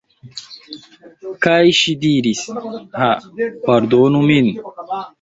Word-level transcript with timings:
Kaj 1.47 1.59
ŝi 1.81 1.95
diris: 2.07 2.43
"Ha, 3.05 3.13
pardonu 3.71 4.27
min." 4.35 4.55